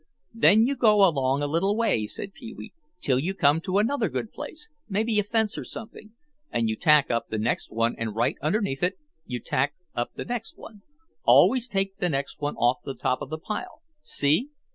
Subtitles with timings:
[0.33, 4.09] "Then you go along a little way," said Pee wee, "till you come to another
[4.09, 6.13] good place, maybe a fence or something,
[6.49, 10.25] and you tack up the next one and right underneath it you tack up the
[10.25, 10.81] next one;
[11.23, 14.49] always take the next one off the top of the pile, see?